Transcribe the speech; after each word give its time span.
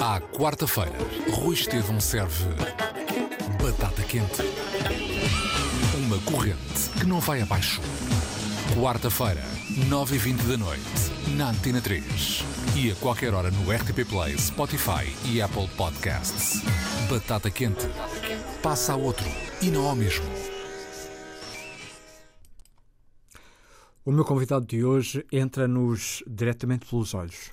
À 0.00 0.18
quarta-feira, 0.18 0.96
Rui 1.30 1.54
Estevão 1.54 2.00
serve 2.00 2.46
batata 3.62 4.02
quente. 4.02 4.40
Uma 5.94 6.18
corrente 6.22 6.88
que 6.98 7.04
não 7.04 7.20
vai 7.20 7.42
abaixo. 7.42 7.82
Quarta-feira, 8.74 9.42
9h20 9.90 10.48
da 10.48 10.56
noite, 10.56 11.36
na 11.36 11.50
Antena 11.50 11.82
3. 11.82 12.42
E 12.76 12.90
a 12.90 12.94
qualquer 12.94 13.34
hora 13.34 13.50
no 13.50 13.70
RTP 13.70 14.08
Play, 14.08 14.38
Spotify 14.38 15.14
e 15.26 15.42
Apple 15.42 15.68
Podcasts. 15.76 16.62
Batata 17.10 17.50
quente. 17.50 17.86
Passa 18.62 18.94
a 18.94 18.96
outro 18.96 19.26
e 19.60 19.70
não 19.70 19.86
ao 19.86 19.94
mesmo. 19.94 20.24
O 24.02 24.10
meu 24.10 24.24
convidado 24.24 24.64
de 24.64 24.82
hoje 24.82 25.26
entra-nos 25.30 26.24
diretamente 26.26 26.86
pelos 26.86 27.12
olhos. 27.12 27.50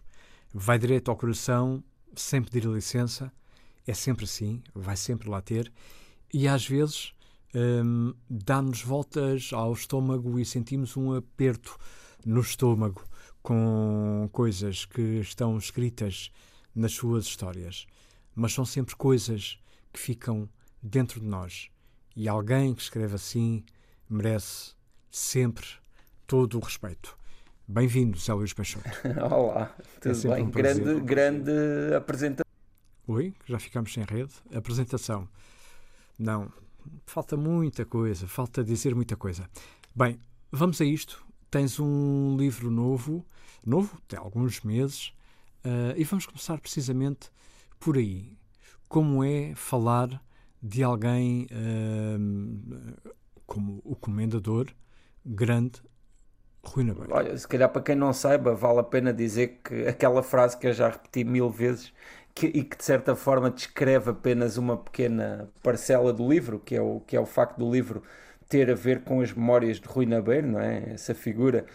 Vai 0.53 0.79
direto 0.79 1.11
ao 1.11 1.17
coração, 1.17 1.83
sem 2.17 2.41
pedir 2.41 2.65
licença. 2.67 3.31
É 3.85 3.93
sempre 3.93 4.25
assim, 4.25 4.61
vai 4.73 4.97
sempre 4.97 5.29
lá 5.29 5.41
ter. 5.41 5.71
E 6.33 6.47
às 6.47 6.67
vezes 6.67 7.13
hum, 7.55 8.13
dá-nos 8.29 8.81
voltas 8.81 9.51
ao 9.53 9.71
estômago 9.73 10.39
e 10.39 10.45
sentimos 10.45 10.97
um 10.97 11.13
aperto 11.13 11.77
no 12.25 12.41
estômago 12.41 13.03
com 13.41 14.27
coisas 14.33 14.83
que 14.83 15.01
estão 15.19 15.57
escritas 15.57 16.31
nas 16.75 16.93
suas 16.93 17.25
histórias. 17.25 17.87
Mas 18.35 18.53
são 18.53 18.65
sempre 18.65 18.95
coisas 18.95 19.57
que 19.93 19.99
ficam 19.99 20.49
dentro 20.83 21.19
de 21.19 21.25
nós. 21.25 21.69
E 22.15 22.27
alguém 22.27 22.73
que 22.73 22.81
escreve 22.81 23.15
assim 23.15 23.63
merece 24.09 24.73
sempre 25.09 25.65
todo 26.25 26.57
o 26.57 26.61
respeito. 26.61 27.17
Bem-vindo, 27.69 28.17
Zé 28.17 28.33
Luís 28.33 28.53
Peixoto. 28.53 28.89
Olá, 29.29 29.75
tudo 29.99 30.15
sempre 30.15 30.37
bem? 30.37 30.45
um 30.45 30.49
grande, 30.49 31.01
grande 31.01 31.51
apresentação. 31.93 32.49
Oi, 33.05 33.33
já 33.45 33.59
ficamos 33.59 33.91
sem 33.91 34.05
rede. 34.05 34.31
Apresentação. 34.55 35.27
Não, 36.17 36.49
falta 37.05 37.35
muita 37.35 37.85
coisa, 37.85 38.25
falta 38.25 38.63
dizer 38.63 38.95
muita 38.95 39.17
coisa. 39.17 39.49
Bem, 39.93 40.17
vamos 40.49 40.79
a 40.79 40.85
isto. 40.85 41.25
Tens 41.51 41.77
um 41.77 42.37
livro 42.37 42.71
novo, 42.71 43.25
novo, 43.65 43.99
tem 44.07 44.17
alguns 44.17 44.61
meses, 44.61 45.11
ah, 45.61 45.93
e 45.97 46.05
vamos 46.05 46.25
começar 46.25 46.57
precisamente 46.61 47.29
por 47.77 47.97
aí. 47.97 48.37
Como 48.87 49.21
é 49.25 49.53
falar 49.55 50.23
de 50.63 50.83
alguém 50.83 51.47
ah, 51.51 52.17
como 53.45 53.81
o 53.83 53.93
comendador 53.93 54.67
grande 55.25 55.81
Rui 56.69 56.83
Nabeiro? 56.83 57.11
Olha, 57.11 57.37
se 57.37 57.47
calhar 57.47 57.69
para 57.69 57.81
quem 57.81 57.95
não 57.95 58.11
saiba, 58.13 58.53
vale 58.53 58.79
a 58.79 58.83
pena 58.83 59.13
dizer 59.13 59.59
que 59.63 59.87
aquela 59.87 60.21
frase 60.23 60.57
que 60.57 60.67
eu 60.67 60.73
já 60.73 60.89
repeti 60.89 61.23
mil 61.23 61.49
vezes 61.49 61.93
que- 62.35 62.47
e 62.47 62.63
que 62.63 62.77
de 62.77 62.83
certa 62.83 63.15
forma 63.15 63.49
descreve 63.49 64.11
apenas 64.11 64.57
uma 64.57 64.77
pequena 64.77 65.49
parcela 65.63 66.11
do 66.13 66.27
livro, 66.29 66.59
que 66.59 66.75
é 66.75 66.81
o, 66.81 66.99
que 67.01 67.15
é 67.15 67.19
o 67.19 67.25
facto 67.25 67.57
do 67.57 67.71
livro 67.71 68.03
ter 68.49 68.69
a 68.69 68.75
ver 68.75 69.01
com 69.03 69.21
as 69.21 69.31
memórias 69.33 69.79
de 69.79 69.87
Rui 69.87 70.05
Nabeiro, 70.05 70.47
não 70.47 70.59
é? 70.59 70.93
Essa 70.93 71.13
figura 71.15 71.65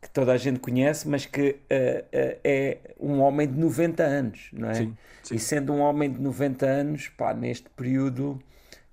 que 0.00 0.08
toda 0.10 0.32
a 0.32 0.36
gente 0.36 0.60
conhece, 0.60 1.06
mas 1.08 1.26
que 1.26 1.56
eh, 1.68 2.04
eh, 2.12 2.38
é 2.44 2.78
um 2.98 3.20
homem 3.20 3.46
de 3.48 3.58
90 3.58 4.02
anos, 4.04 4.48
não 4.52 4.70
é? 4.70 4.76
Sim, 4.76 4.96
sim. 5.22 5.36
E 5.36 5.38
sendo 5.38 5.72
um 5.72 5.80
homem 5.80 6.10
de 6.10 6.20
90 6.20 6.66
anos, 6.66 7.08
pá, 7.08 7.34
neste 7.34 7.68
período 7.70 8.40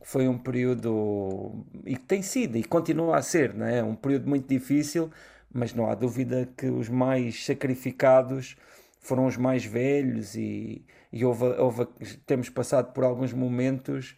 foi 0.02 0.28
um 0.28 0.38
período 0.38 1.66
e 1.86 1.96
que 1.96 2.04
tem 2.06 2.22
sido 2.22 2.58
e 2.58 2.64
continua 2.64 3.18
a 3.18 3.22
ser, 3.22 3.54
não 3.54 3.66
é? 3.66 3.84
Um 3.84 3.96
período 3.96 4.28
muito 4.30 4.48
difícil, 4.48 5.12
mas 5.54 5.74
não 5.74 5.90
há 5.90 5.96
dúvida 5.96 6.50
que 6.58 6.68
os 6.68 6.90
mais 6.90 7.46
sacrificados 7.46 8.56
foram 9.02 9.26
os 9.26 9.38
mais 9.38 9.64
velhos 9.66 10.36
e, 10.36 10.84
e 11.12 11.24
houve, 11.26 11.46
houve- 11.46 11.86
temos 12.26 12.50
passado 12.50 12.94
por 12.94 13.04
alguns 13.04 13.34
momentos 13.34 14.16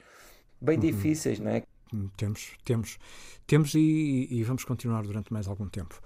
bem 0.61 0.77
difíceis, 0.79 1.39
não 1.39 1.51
é? 1.51 1.63
Hum, 1.93 2.09
Temos, 2.17 2.51
temos, 2.63 2.99
temos 3.47 3.73
e, 3.73 4.27
e 4.29 4.43
vamos 4.43 4.63
continuar 4.63 5.03
durante 5.03 5.33
mais 5.33 5.47
algum 5.47 5.67
tempo. 5.67 5.99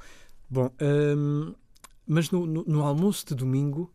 Bom, 0.50 0.69
hum, 0.81 1.53
mas 2.07 2.31
no, 2.31 2.45
no- 2.45 2.63
no 2.66 2.81
almoço 2.83 3.25
de 3.28 3.35
domingo 3.35 3.91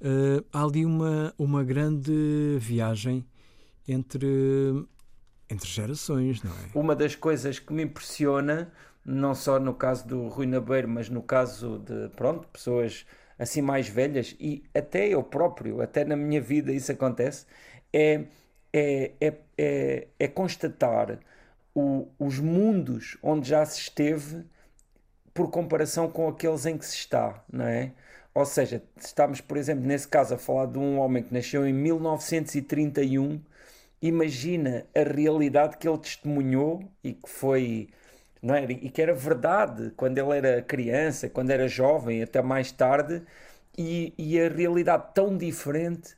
eh, 0.00 0.42
há 0.52 0.62
ali 0.64 0.84
uma, 0.84 1.32
uma 1.38 1.64
grande 1.64 2.12
viagem 2.58 3.24
entre, 3.86 4.26
entre 5.48 5.68
gerações, 5.68 6.42
não 6.42 6.50
é? 6.52 6.70
Uma 6.74 6.94
das 6.96 7.14
coisas 7.14 7.58
que 7.58 7.72
me 7.72 7.82
impressiona, 7.82 8.72
não 9.04 9.34
só 9.34 9.58
no 9.58 9.74
caso 9.74 10.06
do 10.06 10.28
Rui 10.28 10.46
Nabeiro, 10.46 10.88
mas 10.88 11.08
no 11.08 11.22
caso 11.22 11.78
de, 11.80 12.08
pronto, 12.16 12.46
pessoas 12.48 13.06
assim 13.38 13.60
mais 13.62 13.88
velhas, 13.88 14.36
e 14.38 14.62
até 14.74 15.08
eu 15.08 15.22
próprio, 15.22 15.80
até 15.80 16.04
na 16.04 16.16
minha 16.16 16.40
vida 16.40 16.72
isso 16.72 16.92
acontece, 16.92 17.46
é, 17.92 18.24
é, 18.72 19.12
é, 19.20 19.34
é, 19.58 20.08
é 20.18 20.28
constatar 20.28 21.18
o- 21.74 22.08
os 22.18 22.38
mundos 22.38 23.18
onde 23.22 23.48
já 23.48 23.64
se 23.66 23.80
esteve 23.80 24.44
por 25.34 25.50
comparação 25.50 26.10
com 26.10 26.28
aqueles 26.28 26.66
em 26.66 26.76
que 26.76 26.84
se 26.86 26.96
está, 26.96 27.42
não 27.52 27.66
é? 27.66 27.92
Ou 28.34 28.44
seja, 28.46 28.82
estamos, 28.98 29.40
por 29.40 29.56
exemplo, 29.56 29.84
nesse 29.86 30.08
caso, 30.08 30.34
a 30.34 30.38
falar 30.38 30.66
de 30.66 30.78
um 30.78 30.98
homem 30.98 31.22
que 31.22 31.32
nasceu 31.32 31.66
em 31.66 31.72
1931, 31.72 33.40
imagina 34.00 34.86
a 34.94 35.02
realidade 35.02 35.76
que 35.78 35.88
ele 35.88 35.98
testemunhou 35.98 36.82
e 37.04 37.12
que 37.14 37.28
foi, 37.28 37.88
não 38.42 38.54
é? 38.54 38.64
E 38.64 38.90
que 38.90 39.00
era 39.00 39.14
verdade 39.14 39.92
quando 39.96 40.18
ele 40.18 40.36
era 40.36 40.62
criança, 40.62 41.28
quando 41.28 41.50
era 41.50 41.68
jovem, 41.68 42.22
até 42.22 42.42
mais 42.42 42.72
tarde, 42.72 43.22
e, 43.78 44.12
e 44.18 44.40
a 44.40 44.48
realidade 44.48 45.14
tão 45.14 45.36
diferente 45.36 46.16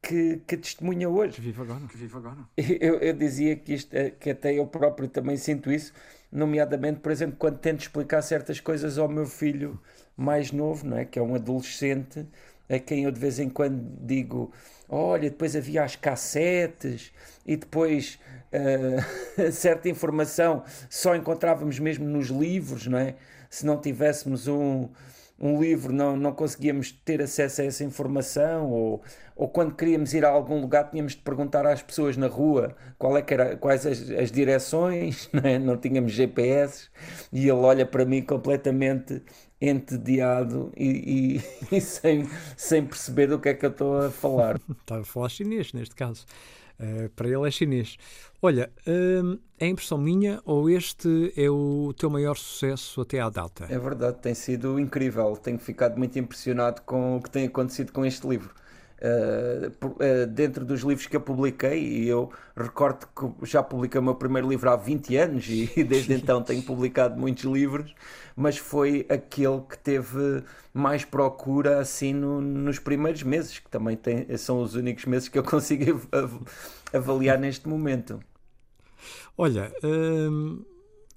que, 0.00 0.38
que 0.46 0.56
testemunha 0.56 1.08
hoje. 1.08 1.40
Viva 1.40 1.62
agora, 1.62 1.80
viva 1.94 2.18
agora. 2.18 2.38
Eu, 2.56 2.98
eu 2.98 3.12
dizia 3.12 3.56
que, 3.56 3.74
isto, 3.74 3.94
que 4.18 4.30
até 4.30 4.54
eu 4.54 4.66
próprio 4.66 5.08
também 5.08 5.36
sinto 5.36 5.70
isso, 5.70 5.92
nomeadamente, 6.30 7.00
por 7.00 7.12
exemplo, 7.12 7.36
quando 7.38 7.58
tento 7.58 7.80
explicar 7.80 8.22
certas 8.22 8.58
coisas 8.60 8.98
ao 8.98 9.08
meu 9.08 9.26
filho 9.26 9.80
mais 10.16 10.50
novo, 10.50 10.86
não 10.86 10.98
é? 10.98 11.04
que 11.04 11.18
é 11.18 11.22
um 11.22 11.34
adolescente, 11.34 12.26
a 12.68 12.78
quem 12.78 13.04
eu 13.04 13.10
de 13.10 13.20
vez 13.20 13.38
em 13.38 13.48
quando 13.48 13.82
digo: 14.00 14.52
Olha, 14.88 15.30
depois 15.30 15.56
havia 15.56 15.84
as 15.84 15.96
cassetes 15.96 17.12
e 17.46 17.56
depois 17.56 18.18
eh, 18.52 18.98
certa 19.52 19.88
informação 19.88 20.62
só 20.90 21.14
encontrávamos 21.16 21.78
mesmo 21.78 22.06
nos 22.06 22.28
livros, 22.28 22.86
não 22.86 22.98
é? 22.98 23.14
Se 23.50 23.66
não 23.66 23.80
tivéssemos 23.80 24.48
um, 24.48 24.88
um 25.42 25.60
livro 25.60 25.92
não, 25.92 26.16
não 26.16 26.32
conseguíamos 26.32 26.92
ter 26.92 27.20
acesso 27.20 27.62
a 27.62 27.64
essa 27.64 27.82
informação 27.82 28.70
ou, 28.70 29.02
ou 29.34 29.48
quando 29.48 29.74
queríamos 29.74 30.14
ir 30.14 30.24
a 30.24 30.28
algum 30.28 30.60
lugar 30.60 30.88
tínhamos 30.88 31.12
de 31.12 31.18
perguntar 31.18 31.66
às 31.66 31.82
pessoas 31.82 32.16
na 32.16 32.28
rua 32.28 32.76
qual 32.96 33.16
é 33.18 33.22
que 33.22 33.34
era, 33.34 33.56
quais 33.56 33.84
as, 33.84 34.08
as 34.10 34.30
direções, 34.30 35.28
não, 35.34 35.42
é? 35.42 35.58
não 35.58 35.76
tínhamos 35.76 36.12
GPS 36.12 36.88
e 37.32 37.40
ele 37.40 37.50
olha 37.52 37.84
para 37.84 38.04
mim 38.04 38.22
completamente 38.22 39.20
entediado 39.70 40.72
e, 40.76 41.40
e- 41.70 41.76
e 41.76 41.80
sem, 41.80 42.28
sem 42.56 42.84
perceber 42.84 43.28
do 43.28 43.38
que 43.38 43.48
é 43.50 43.54
que 43.54 43.64
eu 43.66 43.70
estou 43.70 43.96
a 43.98 44.10
falar. 44.10 44.60
Estava 44.80 45.02
a 45.02 45.04
falar 45.04 45.28
chinês 45.28 45.72
neste 45.72 45.94
caso. 45.94 46.26
Eh, 46.78 47.08
para 47.14 47.28
ele 47.28 47.46
é 47.46 47.50
chinês. 47.50 47.96
Olha, 48.40 48.70
hum, 48.86 49.38
é 49.58 49.68
impressão 49.68 49.96
minha 49.96 50.40
ou 50.44 50.68
este 50.68 51.32
é 51.36 51.48
o 51.48 51.94
teu 51.96 52.10
maior 52.10 52.36
sucesso 52.36 53.00
até 53.00 53.20
à 53.20 53.30
data? 53.30 53.66
É 53.68 53.78
verdade, 53.78 54.18
tem 54.20 54.34
sido 54.34 54.80
incrível. 54.80 55.36
Tenho 55.36 55.58
ficado 55.58 55.96
muito 55.96 56.18
impressionado 56.18 56.82
com 56.82 57.16
o 57.18 57.22
que 57.22 57.30
tem 57.30 57.46
acontecido 57.46 57.92
com 57.92 58.04
este 58.04 58.26
livro. 58.26 58.52
Uh, 59.04 59.70
por- 59.72 59.90
uh, 59.92 60.26
dentro 60.28 60.64
dos 60.64 60.82
livros 60.82 61.08
que 61.08 61.16
eu 61.16 61.20
publiquei, 61.20 61.82
e 61.82 62.08
eu 62.08 62.30
recordo 62.56 63.08
que 63.08 63.46
já 63.46 63.60
publiquei 63.60 64.00
o 64.00 64.02
meu 64.04 64.14
primeiro 64.14 64.48
livro 64.48 64.70
há 64.70 64.76
20 64.76 65.16
anos 65.16 65.48
e, 65.48 65.68
e 65.76 65.82
desde 65.84 66.14
então 66.14 66.40
tenho 66.40 66.62
publicado 66.62 67.18
muitos 67.18 67.42
livros, 67.44 67.92
mas 68.36 68.58
foi 68.58 69.04
aquele 69.08 69.60
que 69.62 69.76
teve 69.76 70.44
mais 70.72 71.04
procura 71.04 71.80
assim 71.80 72.12
no- 72.14 72.40
nos 72.40 72.78
primeiros 72.78 73.24
meses, 73.24 73.58
que 73.58 73.68
também 73.68 73.96
tem- 73.96 74.36
são 74.38 74.62
os 74.62 74.74
únicos 74.76 75.04
meses 75.06 75.28
que 75.28 75.36
eu 75.38 75.42
consigo 75.44 76.00
av- 76.12 76.40
avaliar 76.92 77.38
neste 77.38 77.68
momento. 77.68 78.20
Olha, 79.36 79.72
hum, 79.82 80.64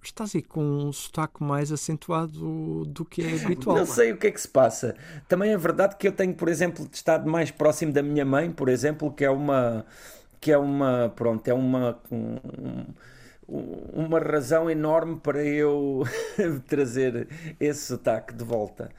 estás 0.08 0.36
aí 0.36 0.42
com 0.42 0.62
um 0.62 0.92
sotaque 0.92 1.44
mais 1.44 1.72
acentuado 1.72 2.86
do 2.86 3.04
que 3.06 3.22
é 3.22 3.36
habitual. 3.44 3.78
Não 3.78 3.86
sei 3.86 4.12
o 4.12 4.18
que 4.18 4.28
é 4.28 4.32
que 4.32 4.42
se 4.42 4.48
passa. 4.48 4.96
Também 5.28 5.52
é 5.52 5.58
verdade 5.58 5.96
que 5.98 6.08
eu 6.08 6.12
tenho, 6.12 6.34
por 6.34 6.48
exemplo, 6.50 6.88
estado 6.92 7.30
mais 7.30 7.52
próximo 7.52 7.92
da 7.92 8.02
minha 8.04 8.26
mãe, 8.26 8.52
por 8.52 8.70
exemplo, 8.70 9.12
que 9.12 9.24
é 9.26 9.30
uma 9.30 9.86
que 10.42 10.52
é 10.52 10.58
uma, 10.58 11.12
pronto, 11.16 11.48
é 11.48 11.54
uma 11.54 11.98
um- 12.12 12.38
um- 13.48 14.06
uma 14.06 14.20
razão 14.20 14.70
enorme 14.70 15.20
para 15.20 15.44
eu 15.44 16.04
trazer 16.68 17.28
esse 17.60 17.82
sotaque 17.88 18.34
de 18.34 18.44
volta. 18.44 18.90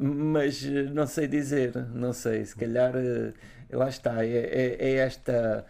Mas 0.00 0.62
não 0.92 1.06
sei 1.06 1.26
dizer, 1.26 1.74
não 1.94 2.12
sei, 2.12 2.44
se 2.44 2.54
calhar 2.56 2.92
eh, 2.96 3.32
lá 3.70 3.88
está, 3.88 4.24
é, 4.24 4.28
é- 4.28 4.76
é 4.78 4.94
esta 4.96 5.64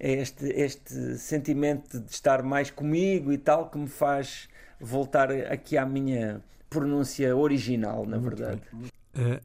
é 0.00 0.12
este, 0.12 0.46
este 0.46 1.18
sentimento 1.18 1.98
de 1.98 2.10
estar 2.10 2.42
mais 2.42 2.70
comigo 2.70 3.32
e 3.32 3.38
tal 3.38 3.68
que 3.70 3.78
me 3.78 3.88
faz 3.88 4.48
voltar 4.80 5.30
aqui 5.30 5.76
à 5.76 5.84
minha 5.84 6.42
pronúncia 6.70 7.34
original, 7.36 8.06
na 8.06 8.18
verdade. 8.18 8.62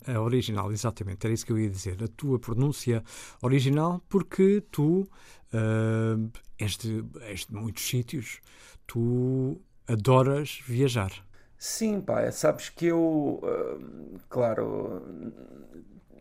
A, 0.06 0.14
a, 0.14 0.22
original, 0.22 0.72
exatamente, 0.72 1.26
era 1.26 1.34
isso 1.34 1.46
que 1.46 1.52
eu 1.52 1.58
ia 1.58 1.70
dizer. 1.70 1.98
A 2.04 2.08
tua 2.08 2.38
pronúncia 2.38 3.04
original, 3.42 4.04
porque 4.10 4.64
tu 4.70 5.08
uh, 5.54 6.32
és, 6.60 6.78
de, 6.78 7.04
és 7.22 7.46
de 7.46 7.56
muitos 7.56 7.88
sítios, 7.88 8.40
tu 8.86 9.60
adoras 9.88 10.62
viajar. 10.68 11.12
Sim, 11.58 12.02
pá, 12.02 12.30
sabes 12.32 12.70
que 12.70 12.88
eu, 12.88 13.40
uh, 13.42 14.20
claro, 14.30 15.02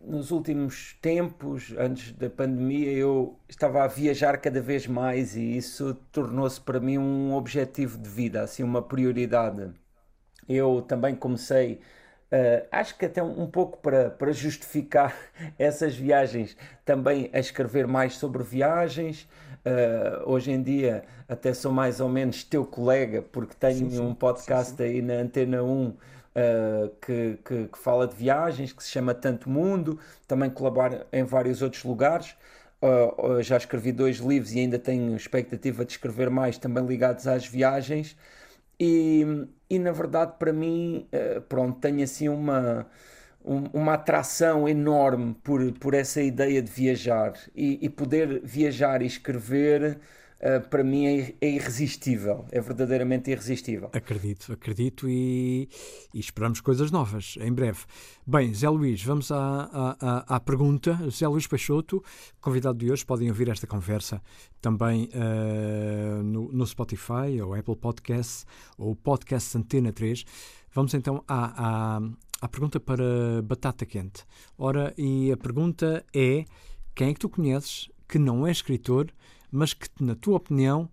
nos 0.05 0.31
últimos 0.31 0.97
tempos, 1.01 1.73
antes 1.79 2.13
da 2.13 2.29
pandemia, 2.29 2.91
eu 2.91 3.39
estava 3.49 3.85
a 3.85 3.87
viajar 3.87 4.37
cada 4.39 4.61
vez 4.61 4.87
mais 4.87 5.37
e 5.37 5.57
isso 5.57 5.95
tornou-se 6.11 6.61
para 6.61 6.81
mim 6.81 6.99
um 6.99 7.35
objetivo 7.35 7.99
de 7.99 8.09
vida, 8.09 8.43
assim, 8.43 8.63
uma 8.63 8.83
prioridade. 8.83 9.71
Eu 10.49 10.83
também 10.83 11.15
comecei, 11.15 11.81
uh, 12.33 12.67
acho 12.73 12.99
que 12.99 13.07
até 13.07 13.23
um 13.23 13.47
pouco 13.47 13.79
para, 13.79 14.11
para 14.11 14.33
justificar 14.33 15.15
essas 15.59 15.95
viagens, 15.95 16.57
também 16.85 17.31
a 17.33 17.39
escrever 17.39 17.87
mais 17.87 18.15
sobre 18.17 18.43
viagens. 18.43 19.29
Uh, 19.65 20.29
hoje 20.29 20.51
em 20.51 20.61
dia, 20.61 21.05
até 21.29 21.55
sou 21.55 21.71
mais 21.71 22.01
ou 22.01 22.09
menos 22.09 22.43
teu 22.43 22.67
colega, 22.67 23.23
porque 23.23 23.55
tenho 23.55 23.89
sim, 23.89 23.91
sim, 23.91 24.01
um 24.01 24.13
podcast 24.13 24.77
sim, 24.77 24.83
aí 24.83 25.01
na 25.01 25.15
Antena 25.15 25.63
1 25.63 25.97
uh, 26.37 26.89
que, 27.01 27.39
que, 27.45 27.69
que, 27.69 27.79
fala 27.79 28.07
de 28.07 28.17
viagens, 28.17 28.73
que 28.73 28.83
se 28.83 28.91
chama 28.91 29.15
Tanto 29.15 29.49
Mundo, 29.49 29.99
também 30.27 30.51
colabora 30.51 31.07
em 31.13 31.25
vários 31.25 31.63
outros 31.63 31.85
lugares. 31.85 32.37
Uh, 32.83 33.43
já 33.43 33.57
escrevi 33.57 33.93
dois 33.93 34.17
livros 34.17 34.53
e 34.53 34.59
ainda 34.59 34.79
tenho 34.79 35.15
expectativa 35.17 35.85
de 35.85 35.93
escrever 35.93 36.29
mais, 36.31 36.59
também 36.59 36.85
ligados 36.85 37.27
às 37.27 37.47
viagens. 37.47 38.17
E, 38.79 39.47
e 39.71 39.79
na 39.79 39.93
verdade, 39.93 40.35
para 40.39 40.53
mim, 40.53 41.09
uh, 41.13 41.41
pronto, 41.43 41.79
tenho 41.81 42.03
assim 42.03 42.29
uma, 42.29 42.87
um, 43.45 43.65
uma 43.73 43.95
atração 43.95 44.69
enorme 44.69 45.35
por, 45.43 45.73
por 45.75 45.95
essa 45.95 46.21
ideia 46.21 46.61
de 46.63 46.71
viajar 46.71 47.35
e, 47.55 47.79
e 47.85 47.89
poder 47.89 48.41
viajar 48.45 49.03
e 49.03 49.07
escrever 49.07 49.99
para 50.71 50.83
mim 50.83 51.07
é, 51.07 51.35
é, 51.41 51.51
irresistível, 51.51 52.45
é 52.51 52.61
verdadeiramente 52.61 53.31
irresistível. 53.31 53.91
Acredito, 53.93 54.53
acredito 54.53 55.09
e, 55.09 55.69
e, 56.13 56.19
esperamos 56.19 56.61
coisas 56.61 56.91
novas 56.91 57.37
em 57.41 57.53
breve. 57.53 57.79
Bem, 58.27 58.53
Zé 58.53 58.69
Luís, 58.69 59.03
vamos 59.05 59.31
à, 59.31 59.71
à, 60.01 60.37
à 60.37 60.41
pergunta. 60.41 60.99
Zé 61.11 61.29
Luís 61.29 61.47
Peixoto, 61.47 62.03
convidado 62.41 62.77
de 62.79 62.91
hoje, 62.91 63.07
podem 63.07 63.29
ouvir 63.29 63.49
esta 63.49 63.69
conversa 63.69 64.21
também 64.61 65.09
uh, 65.15 66.23
no, 66.25 66.51
no, 66.53 66.67
Spotify 66.67 67.41
ou 67.41 67.55
Apple 67.55 67.77
Podcasts 67.77 68.45
ou 68.77 68.97
Podcast 68.97 69.57
Antena 69.57 69.93
3. 69.93 70.25
Vamos 70.75 70.93
então 70.95 71.23
à, 71.29 71.99
à, 71.99 72.01
à 72.41 72.49
pergunta 72.49 72.81
para 72.81 73.43
Batata 73.45 73.87
Quente. 73.87 74.25
Ora, 74.59 74.93
e 74.99 75.31
a 75.31 75.37
pergunta 75.37 76.05
é: 76.13 76.45
quem 76.97 77.11
é 77.11 77.15
que 77.15 77.21
tu 77.21 77.29
conheces 77.29 77.89
que 78.09 78.19
não 78.19 78.45
é 78.45 78.51
escritor 78.51 79.07
mas 79.53 79.75
que, 79.75 79.87
na 80.01 80.15
tua 80.15 80.39
opinião, 80.39 80.89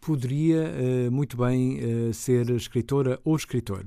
poderia 0.00 0.64
uh, 0.64 1.10
muito 1.12 1.36
bem 1.36 1.78
uh, 2.08 2.12
ser 2.12 2.50
escritora 2.50 3.20
ou 3.24 3.36
escritor? 3.36 3.84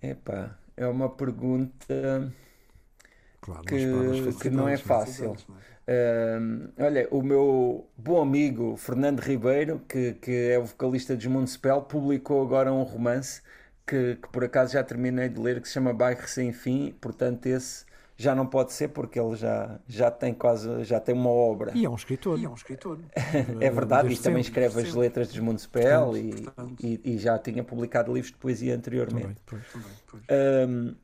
Epá, 0.00 0.56
é 0.76 0.86
uma 0.86 1.08
pergunta 1.08 2.32
claro, 3.40 3.64
que, 3.64 4.32
que 4.40 4.48
não 4.48 4.68
é 4.68 4.76
fácil. 4.76 5.32
Uh, 5.32 6.70
olha, 6.78 7.08
o 7.10 7.22
meu 7.22 7.88
bom 7.96 8.22
amigo 8.22 8.76
Fernando 8.76 9.20
Ribeiro, 9.20 9.80
que, 9.88 10.12
que 10.14 10.30
é 10.30 10.58
o 10.58 10.66
vocalista 10.66 11.16
de 11.16 11.28
Municipal, 11.28 11.82
publicou 11.82 12.42
agora 12.42 12.72
um 12.72 12.82
romance 12.82 13.42
que, 13.84 14.16
que 14.16 14.28
por 14.28 14.44
acaso 14.44 14.74
já 14.74 14.84
terminei 14.84 15.28
de 15.28 15.40
ler, 15.40 15.60
que 15.60 15.66
se 15.66 15.74
chama 15.74 15.92
Bairro 15.92 16.28
Sem 16.28 16.52
Fim, 16.52 16.94
portanto 17.00 17.46
esse 17.46 17.87
já 18.20 18.34
não 18.34 18.44
pode 18.44 18.72
ser 18.72 18.88
porque 18.88 19.18
ele 19.18 19.36
já, 19.36 19.78
já 19.86 20.10
tem 20.10 20.34
quase 20.34 20.82
já 20.82 20.98
tem 20.98 21.14
uma 21.14 21.30
obra. 21.30 21.70
E 21.72 21.84
é 21.84 21.88
um 21.88 21.94
escritor. 21.94 22.36
E 22.36 22.44
é 22.44 22.48
um 22.48 22.54
escritor. 22.54 22.98
é 23.14 23.70
verdade, 23.70 24.12
e 24.12 24.16
também 24.18 24.40
escreve 24.40 24.82
as 24.82 24.92
letras 24.92 25.32
de 25.32 25.40
Municipal 25.40 26.16
e, 26.16 26.34
e, 26.82 27.00
e, 27.04 27.18
já 27.18 27.38
tinha 27.38 27.62
publicado 27.62 28.12
livros 28.12 28.32
de 28.32 28.38
poesia 28.38 28.74
anteriormente. 28.74 29.40
Também, 29.46 29.64
também, 30.10 30.68
um, 30.68 30.96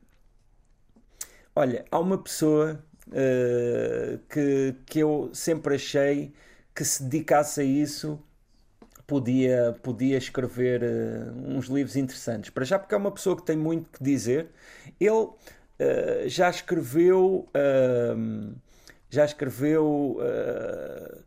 olha, 1.55 1.85
há 1.89 1.99
uma 1.99 2.17
pessoa 2.17 2.83
uh, 3.07 4.19
que, 4.27 4.75
que 4.85 4.99
eu 4.99 5.29
sempre 5.33 5.75
achei 5.75 6.33
que 6.75 6.83
se 6.83 7.01
dedicasse 7.01 7.61
a 7.61 7.63
isso 7.63 8.21
podia, 9.07 9.73
podia 9.81 10.17
escrever 10.17 10.83
uh, 10.83 11.55
uns 11.55 11.67
livros 11.67 11.95
interessantes. 11.95 12.49
Para 12.49 12.65
já, 12.65 12.77
porque 12.77 12.93
é 12.93 12.97
uma 12.97 13.11
pessoa 13.11 13.37
que 13.37 13.43
tem 13.43 13.55
muito 13.55 13.89
que 13.89 14.03
dizer. 14.03 14.49
Ele 14.99 15.29
uh, 15.79 16.27
já 16.27 16.49
escreveu. 16.49 17.47
Uh, 17.55 18.53
já 19.09 19.25
escreveu. 19.25 20.17
Uh, 20.19 21.25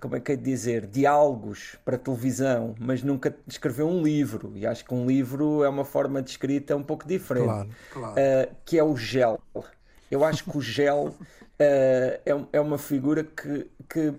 como 0.00 0.16
é 0.16 0.20
que 0.20 0.32
é 0.32 0.36
de 0.36 0.42
dizer? 0.42 0.86
Diálogos 0.86 1.76
para 1.84 1.96
televisão, 1.96 2.74
mas 2.80 3.02
nunca 3.02 3.36
escreveu 3.46 3.88
um 3.88 4.02
livro. 4.02 4.52
E 4.56 4.66
acho 4.66 4.84
que 4.84 4.92
um 4.92 5.06
livro 5.06 5.62
é 5.62 5.68
uma 5.68 5.84
forma 5.84 6.20
de 6.20 6.30
escrita 6.30 6.74
um 6.74 6.82
pouco 6.82 7.06
diferente. 7.06 7.44
Claro, 7.44 7.68
claro. 7.92 8.14
que 8.64 8.76
é 8.76 8.82
o 8.82 8.96
Gel. 8.96 9.40
Eu 10.10 10.24
acho 10.24 10.42
que 10.42 10.56
o 10.58 10.60
Gel 10.60 11.14
é, 11.60 12.20
é 12.52 12.60
uma 12.60 12.78
figura 12.78 13.22
que, 13.22 13.70
que 13.88 14.14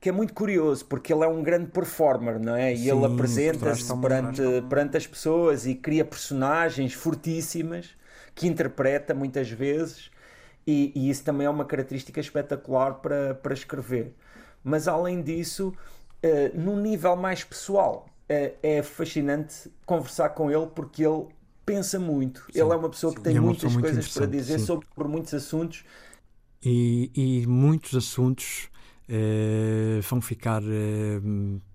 que 0.00 0.08
é 0.08 0.12
muito 0.12 0.32
curioso, 0.32 0.86
porque 0.86 1.12
ele 1.12 1.24
é 1.24 1.28
um 1.28 1.42
grande 1.42 1.66
performer, 1.66 2.40
não 2.40 2.56
é? 2.56 2.72
E 2.72 2.78
Sim, 2.78 2.90
ele 2.90 3.04
apresenta-se 3.04 4.00
perante, 4.00 4.42
perante 4.68 4.96
as 4.96 5.06
pessoas 5.06 5.66
e 5.66 5.74
cria 5.74 6.04
personagens 6.04 6.94
fortíssimas 6.94 7.90
que 8.40 8.46
interpreta 8.46 9.12
muitas 9.12 9.50
vezes, 9.50 10.10
e, 10.66 10.92
e, 10.94 11.10
isso 11.10 11.22
também 11.22 11.46
é 11.46 11.50
uma 11.50 11.66
característica 11.66 12.18
espetacular 12.18 12.94
para, 12.94 13.34
para 13.34 13.52
escrever. 13.52 14.14
Mas 14.64 14.88
além 14.88 15.20
disso, 15.20 15.74
uh, 16.24 16.58
num 16.58 16.80
nível 16.80 17.14
mais 17.16 17.44
pessoal, 17.44 18.06
uh, 18.30 18.56
é 18.62 18.82
fascinante 18.82 19.70
conversar 19.84 20.30
com 20.30 20.50
ele 20.50 20.66
porque 20.74 21.04
ele 21.04 21.26
pensa 21.66 21.98
muito. 22.00 22.46
Sim, 22.50 22.62
ele 22.62 22.72
é 22.72 22.76
uma 22.76 22.88
pessoa 22.88 23.14
que 23.14 23.20
tem 23.20 23.36
é 23.36 23.40
muitas 23.40 23.76
coisas 23.76 24.08
para 24.08 24.24
dizer 24.24 24.58
sim. 24.58 24.64
sobre 24.64 24.86
muitos 25.06 25.34
assuntos. 25.34 25.84
E, 26.64 27.10
e 27.14 27.46
muitos 27.46 27.94
assuntos 27.94 28.70
uh, 29.06 30.00
vão 30.00 30.22
ficar 30.22 30.62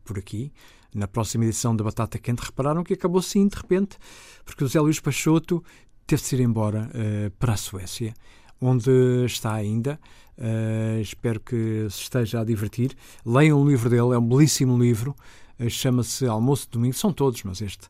por 0.03 0.17
aqui 0.17 0.51
na 0.95 1.07
próxima 1.09 1.43
edição 1.43 1.75
da 1.75 1.83
Batata 1.83 2.17
Quente, 2.17 2.39
repararam 2.39 2.81
que 2.81 2.93
acabou 2.93 3.21
sim 3.21 3.45
de 3.47 3.57
repente, 3.57 3.97
porque 4.45 4.63
o 4.63 4.67
Zé 4.67 4.79
Luís 4.79 4.99
Peixoto 5.01 5.61
teve 6.05 6.21
de 6.21 6.35
ir 6.35 6.41
embora 6.41 6.89
uh, 6.89 7.31
para 7.31 7.53
a 7.53 7.57
Suécia, 7.57 8.13
onde 8.61 8.91
está 9.25 9.53
ainda. 9.53 9.99
Uh, 10.37 10.99
espero 11.01 11.39
que 11.39 11.87
se 11.89 12.01
esteja 12.01 12.41
a 12.41 12.43
divertir. 12.43 12.95
Leiam 13.25 13.61
o 13.61 13.67
livro 13.67 13.89
dele, 13.89 14.13
é 14.13 14.17
um 14.17 14.27
belíssimo 14.27 14.77
livro. 14.77 15.15
Uh, 15.59 15.69
Chama-se 15.69 16.25
Almoço 16.25 16.65
de 16.65 16.71
Domingo. 16.71 16.95
São 16.95 17.11
todos, 17.11 17.41
mas 17.43 17.61
este. 17.61 17.87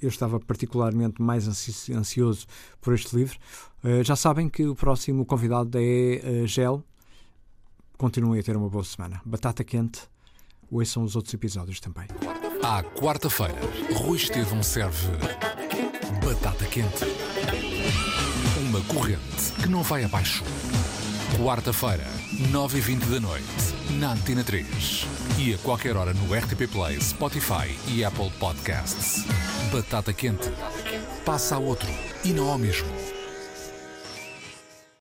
eu 0.00 0.08
estava 0.08 0.40
particularmente 0.40 1.20
mais 1.20 1.46
ansioso 1.90 2.46
por 2.80 2.94
este 2.94 3.14
livro. 3.14 3.38
já 4.02 4.16
sabem 4.16 4.48
que 4.48 4.66
o 4.66 4.74
próximo 4.74 5.24
convidado 5.24 5.78
é 5.78 6.46
Gel. 6.46 6.82
Continuem 7.98 8.40
a 8.40 8.42
ter 8.42 8.56
uma 8.56 8.68
boa 8.68 8.84
semana. 8.84 9.20
Batata 9.24 9.62
quente. 9.62 10.02
Ouçam 10.70 11.02
os 11.02 11.16
outros 11.16 11.34
episódios 11.34 11.80
também. 11.80 12.06
À 12.62 12.82
quarta-feira, 12.82 13.58
Rui 13.94 14.16
Estevão 14.16 14.62
serve 14.62 15.08
batata 16.28 16.66
quente. 16.66 17.27
Que 19.62 19.68
não 19.68 19.82
vai 19.82 20.04
abaixo. 20.04 20.44
Quarta-feira, 21.36 22.06
9h20 22.52 23.04
da 23.10 23.20
noite, 23.20 23.44
na 23.98 24.12
Antena 24.12 24.42
3. 24.42 25.06
E 25.38 25.54
a 25.54 25.58
qualquer 25.58 25.96
hora 25.96 26.12
no 26.12 26.34
RTP 26.34 26.70
Play, 26.70 27.00
Spotify 27.00 27.76
e 27.86 28.04
Apple 28.04 28.30
Podcasts. 28.38 29.24
Batata 29.72 30.12
quente. 30.12 30.50
Passa 31.24 31.56
a 31.56 31.58
outro 31.58 31.88
e 32.24 32.32
não 32.32 32.48
ao 32.48 32.58
mesmo. 32.58 33.07